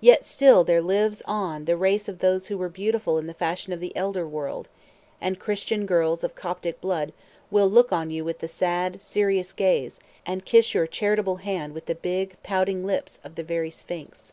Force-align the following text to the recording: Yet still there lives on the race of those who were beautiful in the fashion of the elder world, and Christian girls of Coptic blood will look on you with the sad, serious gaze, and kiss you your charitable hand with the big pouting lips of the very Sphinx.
Yet 0.00 0.24
still 0.24 0.64
there 0.64 0.80
lives 0.80 1.20
on 1.26 1.66
the 1.66 1.76
race 1.76 2.08
of 2.08 2.20
those 2.20 2.46
who 2.46 2.56
were 2.56 2.70
beautiful 2.70 3.18
in 3.18 3.26
the 3.26 3.34
fashion 3.34 3.74
of 3.74 3.80
the 3.80 3.94
elder 3.94 4.26
world, 4.26 4.68
and 5.20 5.38
Christian 5.38 5.84
girls 5.84 6.24
of 6.24 6.34
Coptic 6.34 6.80
blood 6.80 7.12
will 7.50 7.68
look 7.68 7.92
on 7.92 8.10
you 8.10 8.24
with 8.24 8.38
the 8.38 8.48
sad, 8.48 9.02
serious 9.02 9.52
gaze, 9.52 10.00
and 10.24 10.46
kiss 10.46 10.72
you 10.72 10.78
your 10.80 10.86
charitable 10.86 11.36
hand 11.44 11.74
with 11.74 11.84
the 11.84 11.94
big 11.94 12.38
pouting 12.42 12.86
lips 12.86 13.20
of 13.22 13.34
the 13.34 13.44
very 13.44 13.70
Sphinx. 13.70 14.32